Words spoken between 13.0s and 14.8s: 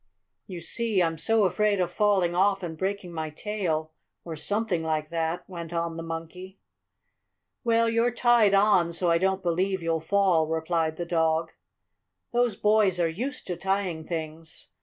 used to tying things.